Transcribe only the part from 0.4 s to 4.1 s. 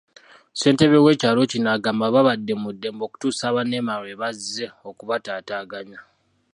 Ssentebe w'ekyalo kino agamba babadde mu ddembe okutuusa aba NEMA